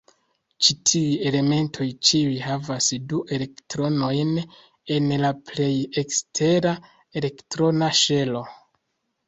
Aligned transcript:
Ĉi-tiuj 0.67 1.09
elementoj 1.31 1.85
ĉiuj 2.09 2.39
havas 2.45 2.87
du 3.11 3.19
elektronojn 3.37 4.33
en 4.97 5.13
la 5.27 5.33
plej 5.53 5.71
ekstera 6.05 6.75
elektrona 7.23 7.95
ŝelo. 8.05 8.47